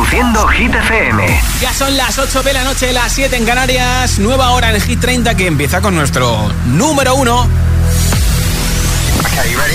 Reproduciendo 0.00 0.48
Hit 0.48 0.74
FM. 0.74 1.42
Ya 1.60 1.74
son 1.74 1.94
las 1.94 2.18
8 2.18 2.42
de 2.42 2.54
la 2.54 2.64
noche, 2.64 2.90
las 2.90 3.12
7 3.12 3.36
en 3.36 3.44
Canarias. 3.44 4.18
Nueva 4.18 4.48
hora 4.52 4.74
en 4.74 4.80
Hit 4.80 4.98
30 4.98 5.34
que 5.34 5.46
empieza 5.46 5.82
con 5.82 5.94
nuestro 5.94 6.50
número 6.64 7.16
1. 7.16 7.48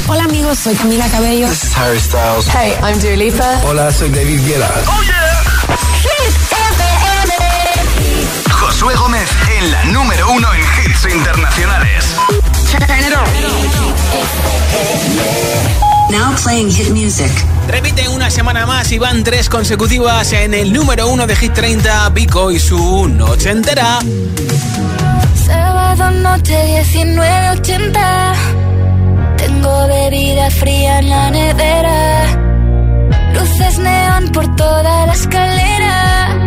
Hola 0.07 0.23
amigos, 0.23 0.57
soy 0.57 0.73
Camila 0.73 1.07
Cabello. 1.09 1.47
This 1.47 1.65
is 1.65 1.77
Harry 1.77 1.99
Styles. 1.99 2.47
Hey, 2.47 2.73
I'm 2.81 2.99
Dua 2.99 3.15
Lipa. 3.15 3.61
Hola, 3.65 3.91
soy 3.91 4.09
David 4.09 4.43
Guetta. 4.47 4.67
Oh 4.87 5.03
yeah. 5.03 5.35
Josué 8.49 8.95
Gómez 8.95 9.29
en 9.59 9.71
la 9.71 9.83
número 9.85 10.31
1 10.31 10.47
en 10.55 10.89
hits 10.89 11.05
internacionales. 11.13 12.15
Now 16.09 16.35
playing 16.43 16.69
hit 16.69 16.91
music. 16.91 17.31
Repite 17.67 18.07
una 18.07 18.29
semana 18.29 18.65
más 18.65 18.91
y 18.91 18.99
van 18.99 19.23
tres 19.23 19.49
consecutivas 19.49 20.31
en 20.33 20.53
el 20.53 20.71
número 20.71 21.07
uno 21.09 21.25
de 21.25 21.35
Hit 21.35 21.53
30, 21.53 22.09
Vico 22.09 22.51
y 22.51 22.59
su 22.59 23.07
noche 23.07 23.49
entera. 23.49 23.99
Sábado 25.45 26.11
noche 26.11 26.83
1980. 26.93 28.33
Tengo 29.37 29.87
bebida 29.87 30.49
fría 30.51 30.99
en 30.99 31.09
la 31.09 31.31
nevera. 31.31 32.25
Luces 33.33 33.79
neón 33.79 34.31
por 34.31 34.55
toda 34.55 35.07
la 35.07 35.13
escalera. 35.13 36.37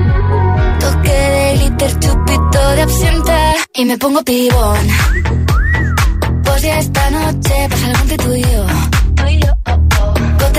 Toque 0.78 1.10
de 1.10 1.56
glitter, 1.58 1.98
chupito 1.98 2.70
de 2.76 2.82
absenta. 2.82 3.54
Y 3.74 3.84
me 3.84 3.98
pongo 3.98 4.22
pibón. 4.22 4.88
Pues 6.44 6.62
ya 6.62 6.78
esta 6.78 7.10
noche 7.10 7.54
pasa 7.68 7.86
algo 7.86 8.00
entre 8.02 8.16
tú 8.18 8.34
y 8.34 8.42
yo 8.42 8.97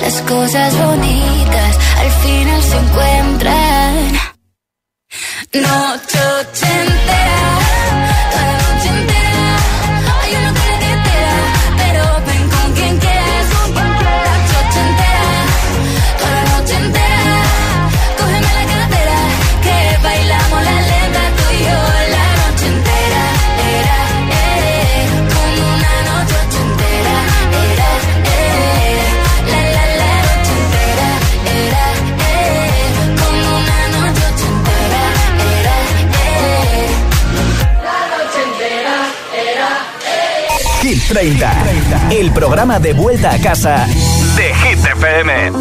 Las 0.00 0.22
cosas 0.22 0.76
bonitas 0.76 1.78
al 1.98 2.10
final 2.22 2.62
se 2.62 2.76
encuentran. 2.76 4.12
Noche 5.54 6.15
entera, 6.15 6.15
30, 41.08 41.52
el 42.10 42.32
programa 42.32 42.80
de 42.80 42.92
vuelta 42.92 43.32
a 43.32 43.38
casa 43.38 43.86
de 44.36 44.54
Hit 44.54 44.84
FM. 44.84 45.52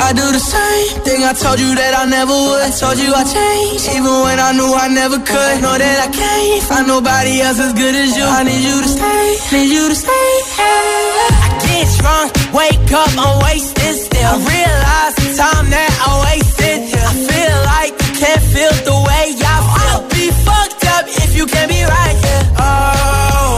I 0.00 0.12
do 0.14 0.32
the 0.32 0.40
same 0.40 1.02
thing 1.04 1.22
I 1.22 1.34
told 1.34 1.60
you 1.60 1.74
that 1.74 1.94
I 1.94 2.06
never 2.08 2.32
would. 2.32 2.62
I 2.62 2.70
told 2.70 2.98
you 2.98 3.12
I 3.12 3.24
changed, 3.24 3.88
even 3.92 4.14
when 4.24 4.40
I 4.40 4.52
knew 4.52 4.72
I 4.72 4.88
never 4.88 5.18
could. 5.18 5.60
Know 5.60 5.76
that 5.76 5.98
I 6.00 6.10
can't 6.10 6.62
find 6.64 6.86
nobody 6.88 7.40
else 7.42 7.60
as 7.60 7.74
good 7.74 7.94
as 7.94 8.16
you. 8.16 8.24
I 8.24 8.42
need 8.44 8.64
you 8.64 8.80
to 8.80 8.88
stay, 8.88 9.36
need 9.52 9.70
you 9.70 9.88
to 9.88 9.94
stay. 9.94 10.28
I 10.56 11.60
get 11.60 11.86
drunk, 12.00 12.32
wake 12.54 12.92
up, 12.92 13.10
I'm 13.18 13.42
wasted. 13.44 13.99
I 14.30 14.34
realize 14.38 15.14
the 15.18 15.28
time 15.42 15.66
that 15.74 15.90
I 16.06 16.10
wasted. 16.30 16.78
I 16.86 17.12
feel 17.28 17.56
like 17.74 17.92
you 17.98 18.12
can't 18.22 18.44
feel 18.54 18.74
the 18.86 18.94
way 19.08 19.24
I 19.34 19.58
feel. 19.58 19.90
I'll 19.90 20.06
be 20.06 20.30
fucked 20.46 20.84
up 20.94 21.04
if 21.10 21.34
you 21.34 21.46
can't 21.50 21.66
be 21.66 21.82
right 21.82 22.14
here. 22.14 22.44
Oh, 22.54 22.62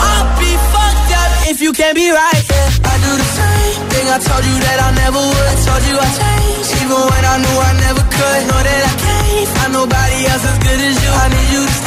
oh. 0.08 1.60
You 1.60 1.74
can't 1.74 1.96
be 2.00 2.08
right 2.12 2.42
here. 2.48 2.70
I 2.80 2.96
do 3.04 3.12
the 3.12 3.28
same 3.28 3.82
thing 3.92 4.08
I 4.08 4.18
told 4.24 4.44
you 4.48 4.56
that 4.56 4.78
I 4.88 4.90
never 5.04 5.20
would. 5.20 5.48
I 5.52 5.56
told 5.68 5.84
you 5.84 6.00
I 6.00 6.08
changed, 6.16 6.72
even 6.80 6.96
when 6.96 7.24
I 7.28 7.36
knew 7.44 7.58
I 7.60 7.72
never 7.84 8.04
could. 8.08 8.40
Know 8.48 8.62
that 8.64 8.82
I 8.88 8.94
can't 9.04 9.50
find 9.52 9.74
nobody 9.76 10.20
else 10.32 10.46
as 10.48 10.58
good 10.64 10.80
as 10.80 10.96
you. 10.96 11.12
I 11.12 11.28
need 11.28 11.50
you 11.52 11.64
to 11.68 11.87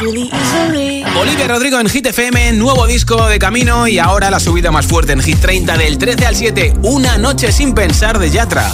Olivia 0.00 1.48
Rodrigo 1.48 1.80
en 1.80 1.88
Hit 1.88 2.06
FM, 2.06 2.52
nuevo 2.52 2.86
disco 2.86 3.26
de 3.26 3.38
camino 3.40 3.88
y 3.88 3.98
ahora 3.98 4.30
la 4.30 4.38
subida 4.38 4.70
más 4.70 4.86
fuerte 4.86 5.12
en 5.12 5.20
Hit 5.20 5.40
30 5.40 5.76
del 5.76 5.98
13 5.98 6.26
al 6.26 6.36
7, 6.36 6.74
Una 6.82 7.18
noche 7.18 7.50
sin 7.50 7.74
pensar 7.74 8.18
de 8.18 8.30
Yatra. 8.30 8.70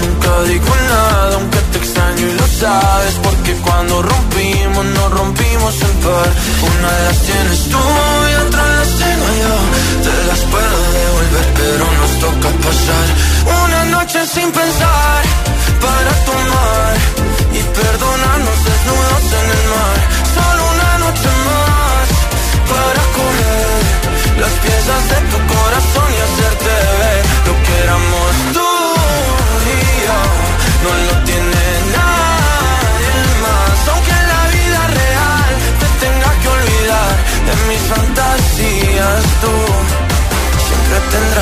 nunca 0.00 0.42
digo 0.48 0.74
nada, 0.88 1.34
aunque 1.34 1.58
te 1.58 1.78
extraño 1.78 2.26
y 2.26 2.32
lo 2.32 2.46
sabes, 2.46 3.14
porque 3.22 3.52
cuando 3.56 4.02
rompimos, 4.02 4.84
nos 4.86 5.10
rompimos 5.12 5.74
en 5.82 5.96
par. 6.00 6.30
Una 6.62 6.92
de 6.92 7.04
las 7.04 7.18
tienes 7.20 7.68
tú 7.68 7.78
y 7.78 8.34
otra 8.46 8.62
las 8.76 8.88
tengo 8.88 9.26
yo. 9.42 9.54
Te 10.02 10.26
las 10.28 10.40
puedo 10.52 10.78
devolver, 10.96 11.46
pero 11.60 11.84
nos 12.00 12.12
toca 12.20 12.48
pasar 12.64 13.06
una 13.64 13.84
noche 13.84 14.26
sin 14.26 14.50
pensar 14.50 14.93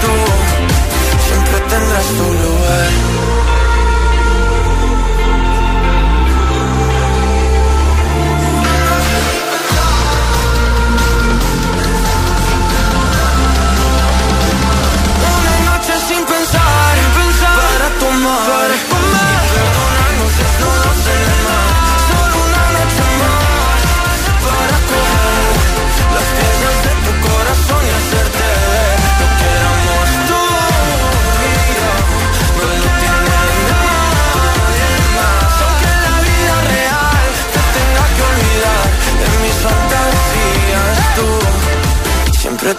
tú 0.00 0.14
siempre 1.26 1.60
tendrás 1.68 2.06
tu 2.06 2.24
lugar. 2.24 3.11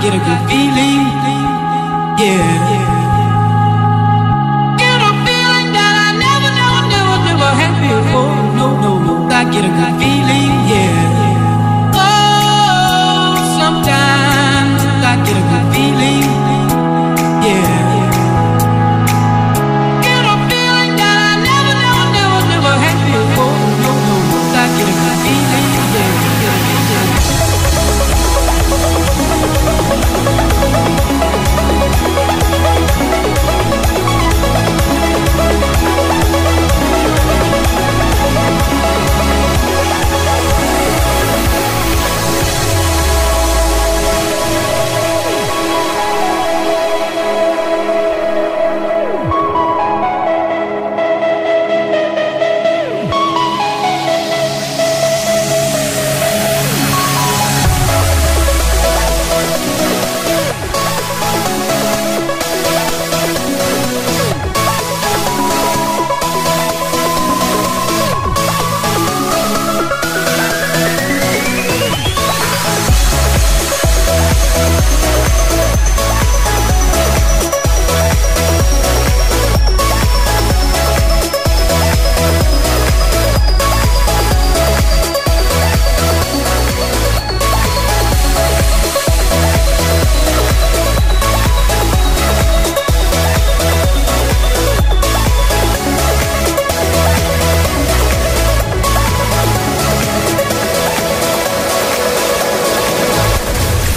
get 0.00 0.14
a 0.14 0.18
good 0.18 0.42
feeling. 0.48 1.00
Yeah. 2.20 2.80
Get 4.80 5.00
a 5.08 5.12
feeling 5.26 5.68
that 5.76 5.94
I 6.04 6.10
never, 6.24 6.50
never, 6.60 6.82
never, 6.88 7.16
never 7.28 7.50
had 7.60 7.74
before. 7.84 8.36
No, 8.56 8.66
no, 8.80 8.92
no, 8.98 9.28
I 9.28 9.44
get 9.52 9.64
a 9.64 9.68
good 9.68 10.00
feeling. 10.00 10.19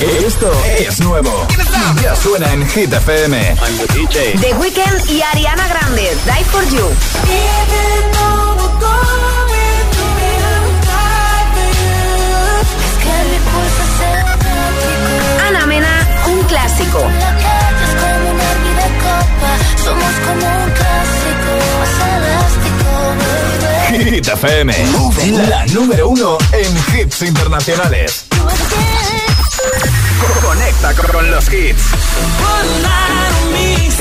Eh, 0.04 0.26
esto 0.28 0.52
es 0.78 1.00
nuevo. 1.00 1.48
Ya 2.04 2.14
suena 2.14 2.52
en 2.52 2.68
Hit 2.68 2.92
FM. 2.92 3.38
I'm 3.38 3.78
the 3.78 3.94
DJ. 3.94 4.54
Weeknd 4.56 5.10
y 5.10 5.22
Ariana 5.22 5.66
Grande. 5.70 6.02
Die 6.26 6.44
for 6.52 6.68
You. 6.68 6.90
Ana 15.48 15.66
Mena, 15.68 16.08
un 16.28 16.44
clásico. 16.48 17.00
Hit 23.90 24.28
FM, 24.28 24.74
la 25.48 25.66
número 25.68 26.10
uno 26.10 26.38
en 26.52 27.00
hits 27.00 27.22
internacionales. 27.22 28.23
Con 30.84 31.32
los 31.32 31.50
hits. 31.50 31.82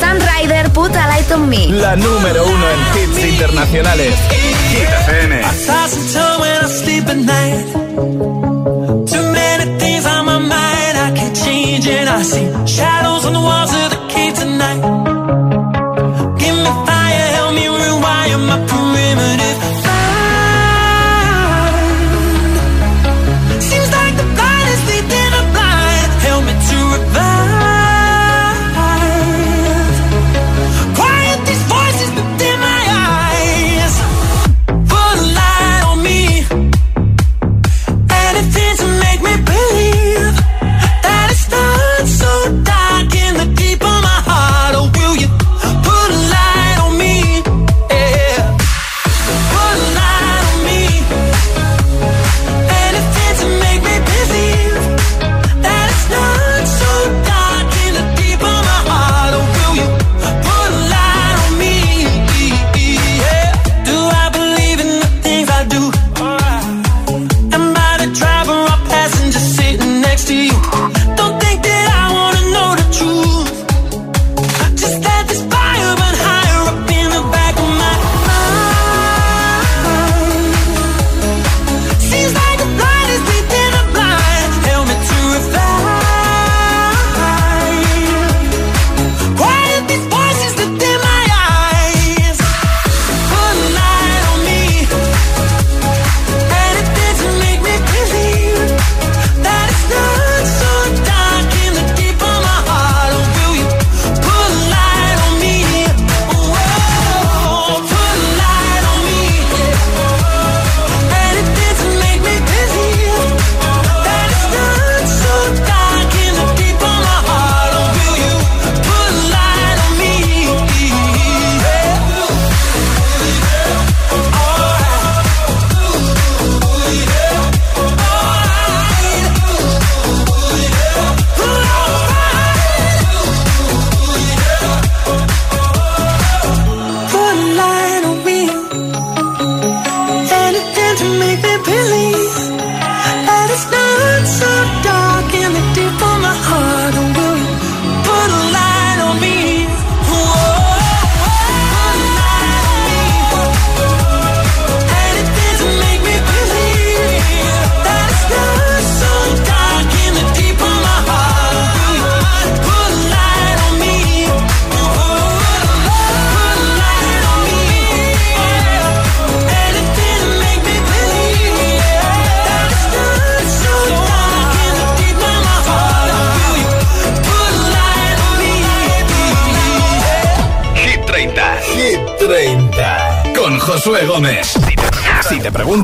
Sunrider, 0.01 0.73
Put 0.73 0.91
a 0.97 1.07
Light 1.07 1.31
on 1.31 1.49
Me. 1.49 1.69
La 1.69 1.95
número 1.95 2.45
uno 2.45 2.67
en 2.71 2.81
hits 2.99 3.25
internacionales. 3.25 4.15
Hit 4.71 4.89
FM. 5.07 5.43
Too 9.07 9.33
many 9.33 9.79
things 9.79 10.07
on 10.07 10.27
my 10.27 10.39
mind, 10.39 10.99
I 10.99 11.13
can't 11.15 11.37
change 11.37 11.87
and 11.87 12.09
I 12.09 12.23
see 12.25 12.51
shadows 12.67 13.27
on 13.27 13.33
the 13.33 13.41
walls 13.41 13.73
of 13.73 13.91
the 13.91 14.09
cave 14.13 14.35
tonight. 14.35 15.02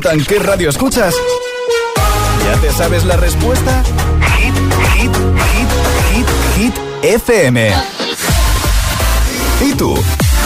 Preguntan 0.09 0.25
qué 0.25 0.39
radio 0.39 0.69
escuchas, 0.69 1.13
¿ya 2.45 2.61
te 2.61 2.71
sabes 2.71 3.05
la 3.05 3.15
respuesta? 3.17 3.83
Hit, 4.37 4.55
hit, 4.95 5.15
hit, 5.53 5.69
hit, 6.11 6.27
hit, 6.55 6.73
FM. 7.03 7.71
¿Y 9.61 9.73
tú? 9.73 9.95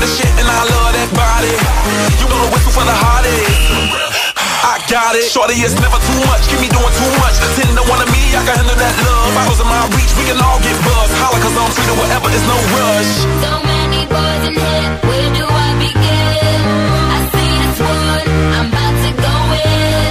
to 0.00 0.06
shit 0.06 0.30
and 0.38 0.46
I 0.46 0.62
love 0.62 0.92
that 0.94 1.10
body. 1.14 1.54
You 2.18 2.26
wanna 2.30 2.50
whistle 2.54 2.72
for 2.72 2.84
the 2.86 2.94
hottest. 2.94 4.06
I 4.38 4.78
got 4.90 5.14
it. 5.16 5.26
Shorty 5.26 5.58
is 5.62 5.74
never 5.80 5.98
too 5.98 6.20
much. 6.30 6.46
Keep 6.50 6.60
me 6.60 6.68
doing 6.70 6.94
too 6.94 7.12
much. 7.18 7.34
Ten 7.58 7.70
to 7.74 7.82
one 7.90 8.00
of 8.02 8.08
me, 8.10 8.22
I 8.34 8.42
can 8.46 8.54
handle 8.62 8.78
that 8.78 8.94
love. 9.06 9.34
Bottles 9.34 9.60
in 9.62 9.66
my 9.66 9.82
reach, 9.94 10.12
we 10.18 10.24
can 10.28 10.38
all 10.38 10.58
get 10.62 10.76
buzzed. 10.86 11.14
Holla, 11.18 11.38
cause 11.42 11.56
I'm 11.56 11.70
treated 11.74 11.96
whatever, 11.98 12.28
There's 12.30 12.46
no 12.46 12.58
rush. 12.78 13.12
So 13.42 13.50
many 13.66 14.02
boys 14.06 14.42
in 14.46 14.54
here, 14.54 14.88
where 15.08 15.30
do 15.34 15.44
I 15.46 15.68
begin? 15.82 16.62
I 17.14 17.18
see 17.32 17.50
this 17.58 17.78
one, 17.82 18.26
I'm 18.54 18.66
about 18.70 18.94
to 19.02 19.10
go 19.18 19.34
in. 19.58 20.07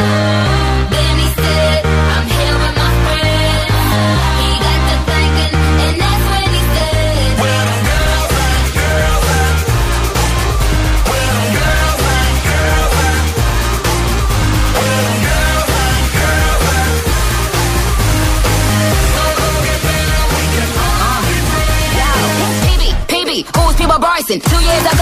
In 24.29 24.41
Two 24.41 24.59
years 24.59 24.96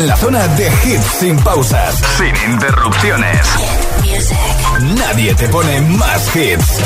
en 0.00 0.06
la 0.06 0.16
zona 0.16 0.46
de 0.56 0.66
hits 0.84 1.04
sin 1.20 1.36
pausas, 1.38 1.94
sin 2.16 2.34
interrupciones. 2.52 3.38
Nadie 4.96 5.34
te 5.34 5.46
pone 5.48 5.80
más 5.82 6.34
hits. 6.34 6.78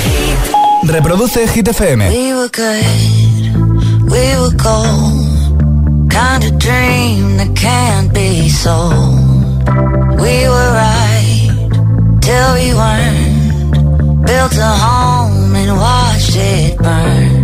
Reproduce 0.83 1.47
Hit 1.49 1.69
FM. 1.69 2.09
We 2.09 2.35
were 2.35 2.49
good, 2.49 4.11
we 4.11 4.37
were 4.41 4.57
gold. 4.57 6.11
Kind 6.11 6.45
of 6.45 6.59
dream 6.59 7.37
that 7.37 7.55
can't 7.55 8.13
be 8.13 8.49
sold. 8.49 9.65
We 10.21 10.49
were 10.49 10.71
right 10.73 11.51
till 12.21 12.55
we 12.55 12.75
weren't. 12.75 14.27
Built 14.27 14.57
a 14.59 14.73
home 14.87 15.55
and 15.55 15.77
watched 15.79 16.37
it 16.37 16.79
burn. 16.79 17.44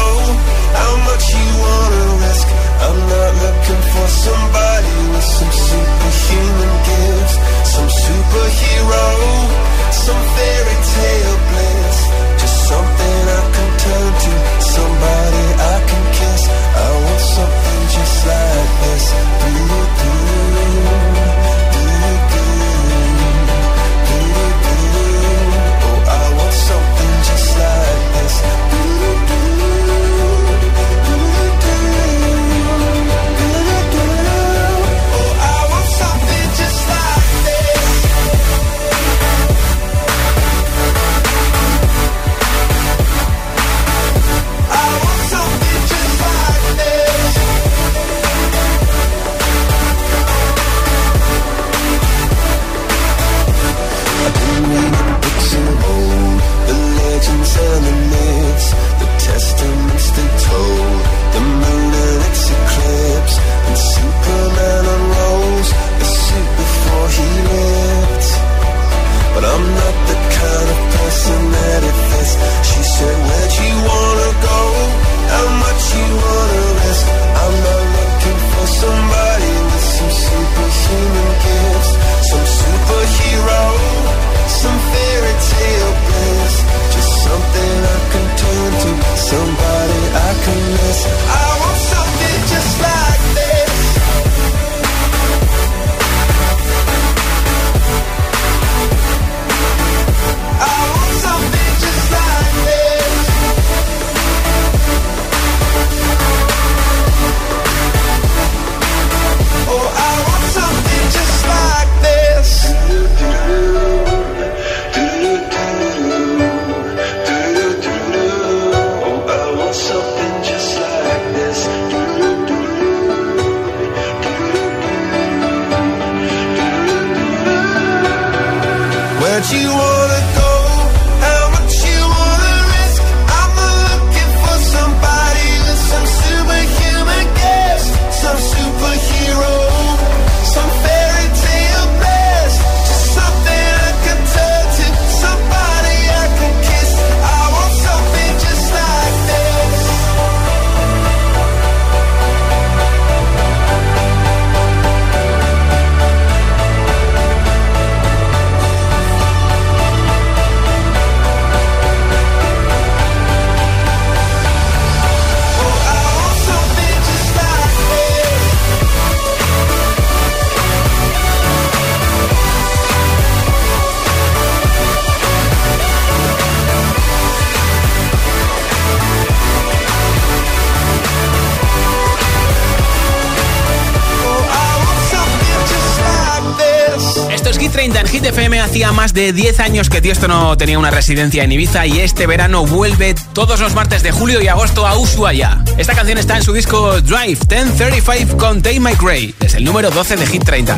Más 189.11 189.13
de 189.13 189.33
10 189.33 189.59
años 189.61 189.89
que 189.89 189.99
Tiesto 189.99 190.27
no 190.27 190.55
tenía 190.57 190.77
una 190.77 190.91
residencia 190.91 191.43
en 191.43 191.51
Ibiza 191.51 191.85
y 191.85 191.99
este 191.99 192.27
verano 192.27 192.65
vuelve 192.65 193.15
todos 193.33 193.59
los 193.59 193.73
martes 193.73 194.03
de 194.03 194.11
julio 194.11 194.41
y 194.41 194.47
agosto 194.47 194.85
a 194.85 194.97
Ushuaia. 194.97 195.63
Esta 195.77 195.95
canción 195.95 196.17
está 196.17 196.37
en 196.37 196.43
su 196.43 196.53
disco 196.53 197.01
Drive 197.01 197.39
1035 197.49 198.37
con 198.37 198.61
Dave 198.61 198.79
McRae. 198.79 199.33
Es 199.39 199.55
el 199.55 199.63
número 199.63 199.89
12 199.91 200.17
de 200.17 200.25
Hit 200.27 200.43
30. 200.43 200.77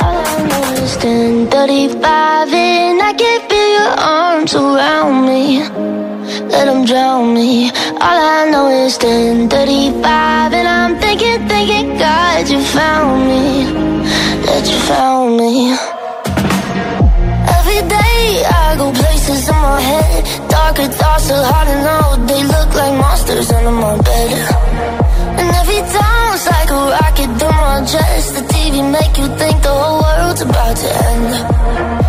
Almost 0.00 1.02
10:35 1.02 2.04
and 2.04 3.00
I 3.00 3.14
can 3.16 3.40
feel 3.48 3.70
your 3.78 3.94
arms 3.98 4.54
around 4.54 5.26
me. 5.26 5.62
Let 6.50 6.66
them 6.66 6.84
drown 6.84 7.32
me. 7.32 7.72
All 8.00 8.18
I 8.18 8.50
know 8.50 8.68
is 8.68 8.98
10:35 8.98 10.52
and 10.52 10.68
I'm 10.68 10.98
thinking, 11.00 11.48
thinking, 11.48 11.98
God, 11.98 12.48
you 12.48 12.60
found 12.60 13.26
me. 13.26 13.64
That 14.46 14.66
you 14.66 14.78
found 14.86 15.36
me. 15.36 15.89
Darker 20.80 20.92
thoughts 20.94 21.30
are 21.30 21.44
hard 21.44 21.68
to 21.68 21.76
know. 21.84 22.26
They 22.26 22.42
look 22.42 22.74
like 22.74 22.94
monsters 22.98 23.52
under 23.52 23.70
my 23.70 24.00
bed. 24.00 24.30
And 25.38 25.48
every 25.60 25.82
time 25.92 26.34
it's 26.34 26.46
like 26.46 26.70
a 26.70 26.80
rocket 26.96 27.38
through 27.38 27.50
my 27.50 27.84
chest. 27.84 28.34
The 28.34 28.40
TV 28.48 28.90
make 28.90 29.18
you 29.18 29.28
think 29.36 29.62
the 29.62 29.68
whole 29.68 30.00
world's 30.00 30.40
about 30.40 30.76
to 30.76 30.88
end. 31.04 31.99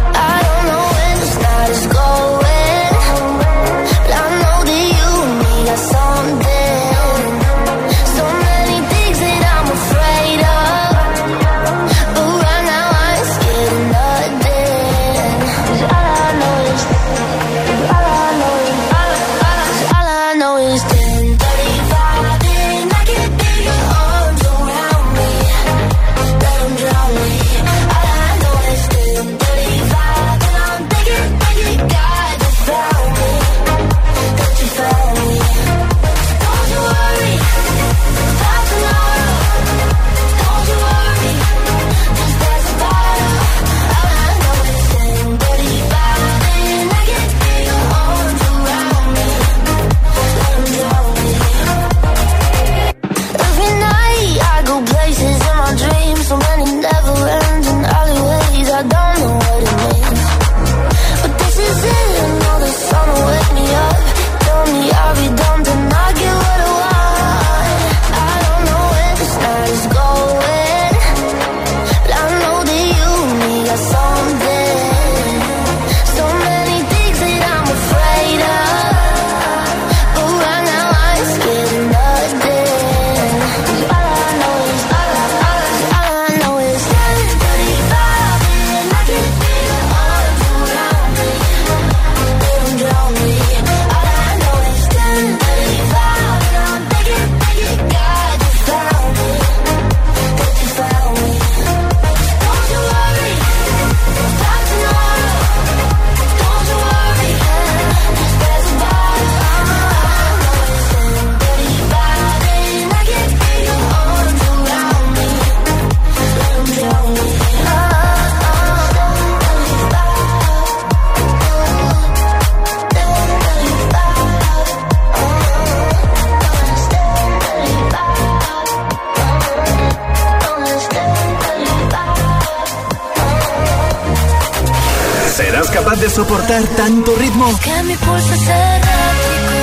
Capaz 135.91 136.01
de 136.01 136.09
soportar 136.09 136.63
tanto 136.77 137.13
ritmo? 137.15 137.47
Que 137.59 137.83
mi 137.83 137.95
pulso 137.95 138.33
es 138.33 138.47
errático. 138.47 139.55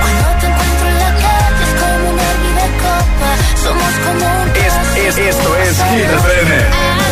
Cuando 0.00 0.28
te 0.40 0.46
encuentro 0.46 0.88
en 0.88 0.98
la 0.98 1.12
calle 1.22 1.64
es 1.64 1.72
como 1.80 2.04
un 2.10 2.18
hervir 2.18 2.54
de 2.54 2.68
copa. 2.84 3.30
Somos 3.62 3.92
como 4.06 4.24
un 4.42 4.48
Es, 4.56 4.74
es, 5.06 5.18
esto 5.18 5.50
es 5.56 5.74
Hit 5.76 6.10
FM. 6.18 6.52
I 6.56 6.60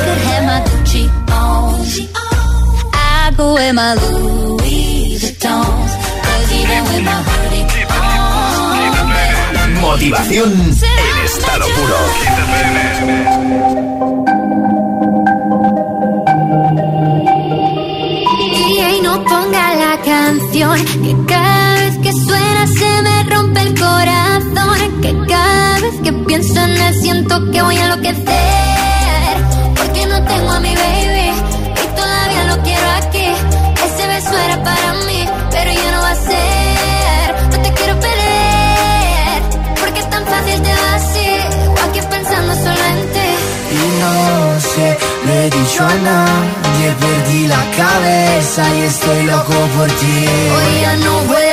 could 0.04 0.20
have 0.28 0.44
my 0.46 0.58
Gucci 0.64 1.02
on. 1.30 1.76
I 2.94 2.96
go 3.36 3.46
with 3.54 3.74
my 3.74 3.94
Louis 3.96 5.18
Vuittons. 5.20 5.90
'Cause 6.22 6.52
even 6.54 6.82
with 6.84 7.02
my 7.02 7.18
hoodie 7.28 7.66
on. 7.90 9.80
Motivación 9.80 10.50
en 10.52 11.16
estado 11.24 11.66
puro. 11.76 11.98
Que 20.56 21.14
cada 21.28 21.74
vez 21.74 21.98
que 21.98 22.12
suena 22.12 22.66
se 22.66 23.02
me 23.02 23.24
rompe 23.24 23.60
el 23.60 23.78
corazón 23.78 25.00
que 25.02 25.14
cada 25.28 25.80
vez 25.80 25.94
que 26.02 26.12
pienso 26.26 26.58
en 26.58 26.70
él 26.70 26.94
siento 27.02 27.50
que 27.50 27.60
voy 27.60 27.76
a 27.76 27.84
enloquecer 27.84 29.36
porque 29.74 30.06
no 30.06 30.22
tengo 30.24 30.50
a 30.50 30.60
mi 30.60 30.74
baby 30.74 31.30
y 31.74 31.94
todavía 31.94 32.44
lo 32.44 32.62
quiero 32.62 32.90
aquí. 33.02 33.26
Ese 33.84 34.06
beso 34.06 34.38
era 34.38 34.62
para 34.62 34.92
mí 35.06 35.28
pero 35.50 35.72
ya 35.72 35.92
no 35.92 36.00
va 36.00 36.10
a 36.10 36.14
ser. 36.14 37.50
No 37.50 37.62
te 37.62 37.72
quiero 37.74 38.00
perder 38.00 39.42
porque 39.78 40.00
es 40.00 40.08
tan 40.08 40.24
fácil 40.24 40.62
vas 40.62 41.02
así 41.02 41.28
aquí 41.84 42.00
pensando 42.10 42.54
solo 42.54 42.82
en 42.92 43.00
ti 43.12 43.28
Y 43.72 44.00
no 44.00 44.60
sé, 44.60 44.98
he 45.46 45.50
dicho 45.50 45.84
a 45.84 45.94
nadie, 45.94 46.92
perdí 47.00 47.46
la 47.46 47.62
cabeza 47.76 48.62
y 48.76 48.80
estoy 48.82 49.22
loco 49.24 49.54
por 49.76 49.88
ti. 49.88 50.26
Hoy 50.54 50.80
ya 50.82 50.96
no 50.96 51.20
vuelan 51.20 51.45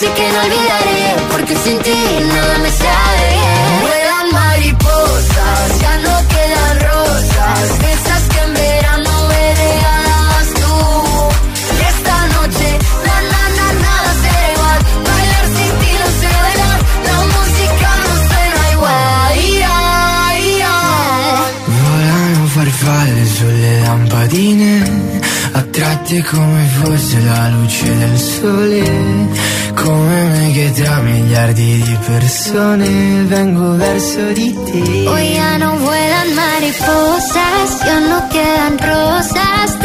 Sé 0.00 0.06
que 0.14 0.32
no 0.32 0.38
olvidaré. 0.46 1.02
Porque 1.30 1.54
sin 1.56 1.78
ti 1.80 1.98
nada 2.32 2.58
me 2.64 2.70
sale 2.70 3.26
bien. 3.36 3.72
Vuelan 3.84 4.26
mariposas, 4.32 5.80
ya 5.82 5.94
no 6.06 6.14
quedan 6.32 6.74
rosas. 6.88 7.60
Esas 7.92 8.22
que 8.32 8.40
en 8.46 8.54
verano 8.54 9.12
me 9.30 9.46
tú. 10.60 10.76
Y 11.76 11.82
esta 11.92 12.16
noche, 12.34 12.68
na 13.06 13.16
na 13.32 13.42
na 13.58 13.66
nada 13.84 14.10
será 14.22 14.46
igual. 14.54 14.80
Bailar 15.06 15.46
sin 15.56 15.72
ti 15.80 15.90
no 16.00 16.08
sé 16.20 16.30
bailar. 16.44 16.78
La 17.08 17.18
música 17.34 17.88
no 18.04 18.12
suena 18.28 18.62
igual. 18.76 19.32
Ya, 19.64 19.78
ya. 20.62 20.76
Volano 21.76 22.42
farfalle 22.56 23.24
sulle 23.36 23.72
lampadine, 23.86 24.72
attratte 25.60 26.24
come 26.30 26.64
fosse 26.78 27.18
la 27.28 27.48
luce 27.50 27.99
persone 32.50 33.24
vengo 33.28 33.76
verso 33.76 34.32
di. 34.32 34.56
Hoy 35.06 35.34
ya 35.34 35.58
no 35.58 35.76
vuelan 35.76 36.34
mariposas, 36.34 37.80
ya 37.84 38.00
no 38.00 38.28
quedan 38.28 38.76
rosas, 38.78 39.78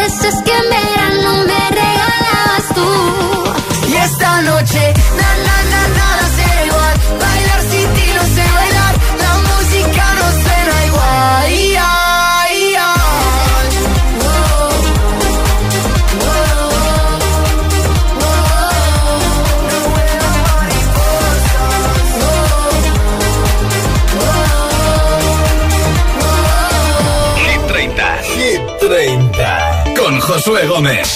Josué 30.46 30.68
Gómez. 30.68 31.16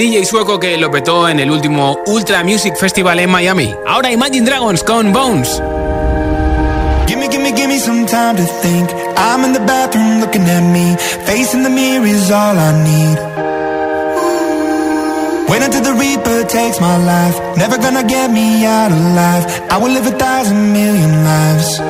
DJ 0.00 0.24
sueco 0.24 0.58
que 0.58 0.78
lo 0.78 0.90
petó 0.90 1.28
en 1.28 1.40
el 1.40 1.50
último 1.50 1.98
Ultra 2.06 2.42
Music 2.42 2.74
Festival 2.74 3.18
en 3.18 3.28
Miami. 3.28 3.74
Ahora 3.86 4.10
Imagine 4.10 4.46
Dragons 4.46 4.82
con 4.82 5.12
Bones. 5.12 5.62
Gimme, 7.06 7.28
gimme, 7.28 7.52
gimme 7.52 7.78
some 7.78 8.06
time 8.06 8.34
to 8.34 8.44
think. 8.62 8.88
I'm 9.18 9.44
in 9.44 9.52
the 9.52 9.60
bathroom 9.60 10.20
looking 10.20 10.48
at 10.48 10.62
me. 10.62 10.96
Facing 11.26 11.64
the 11.64 11.68
mirror 11.68 12.06
is 12.06 12.30
all 12.30 12.56
I 12.56 12.72
need. 12.82 13.18
Wait 15.50 15.62
until 15.64 15.82
the 15.82 15.92
Reaper 15.92 16.44
takes 16.44 16.80
my 16.80 16.96
life. 16.96 17.38
Never 17.58 17.76
gonna 17.76 18.02
get 18.02 18.30
me 18.30 18.64
out 18.64 18.90
alive. 18.90 19.44
I 19.70 19.76
will 19.76 19.92
live 19.92 20.06
a 20.06 20.16
thousand 20.16 20.72
million 20.72 21.24
lives. 21.24 21.89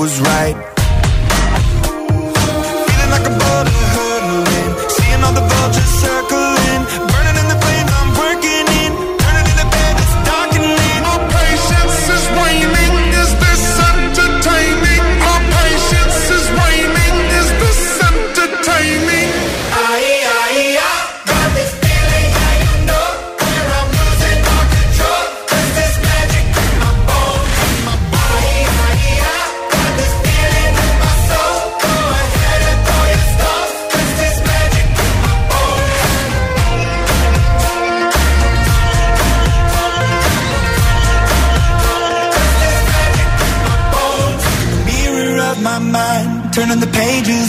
was 0.00 0.18
right. 0.18 0.79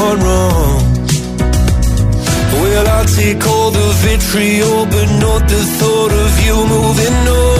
gone 0.00 0.20
wrong. 0.26 0.80
Well, 2.60 2.86
I 2.98 3.00
take 3.18 3.42
all 3.52 3.70
the 3.70 3.88
vitriol, 4.04 4.86
but 4.94 5.08
not 5.24 5.42
the 5.52 5.62
thought 5.78 6.12
of 6.24 6.32
you 6.46 6.56
moving 6.74 7.16
on. 7.38 7.59